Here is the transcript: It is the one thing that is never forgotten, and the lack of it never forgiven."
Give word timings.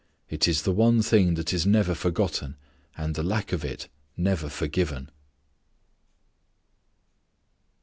It 0.31 0.47
is 0.47 0.63
the 0.63 0.71
one 0.71 1.03
thing 1.03 1.35
that 1.35 1.53
is 1.53 1.67
never 1.67 1.93
forgotten, 1.93 2.57
and 2.97 3.13
the 3.13 3.21
lack 3.21 3.53
of 3.53 3.63
it 3.63 3.87
never 4.17 4.49
forgiven." 4.49 5.11